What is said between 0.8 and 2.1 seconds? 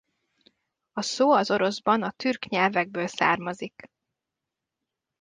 A szó az oroszban